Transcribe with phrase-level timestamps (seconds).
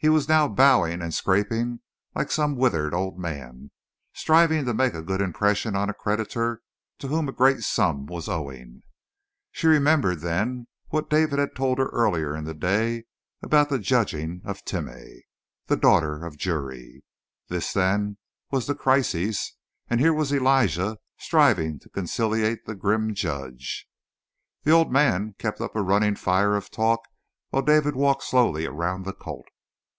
[0.00, 1.80] He was now bowing and scraping
[2.14, 3.72] like some withered old man,
[4.12, 6.62] striving to make a good impression on a creditor
[7.00, 8.84] to whom a great sum was owing.
[9.50, 13.06] She remembered then what David had told her earlier in the day
[13.42, 15.22] about the judging of Timeh,
[15.66, 17.02] the daughter of Juri.
[17.48, 18.18] This, then,
[18.52, 19.56] was the crisis,
[19.90, 23.88] and here was Elijah striving to conciliate the grim judge.
[24.62, 27.00] The old man kept up a running fire of talk
[27.50, 29.48] while David walked slowly around the colt.